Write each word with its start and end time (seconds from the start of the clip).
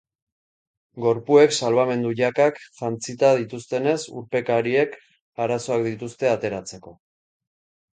Gorpuek 1.03 1.53
salbamendu-jakak 1.59 2.59
jantzita 2.81 3.31
dituztenez, 3.43 3.95
urpekariek 4.23 5.01
arazoak 5.47 5.91
dituzte 5.93 6.37
ateratzeko. 6.37 7.01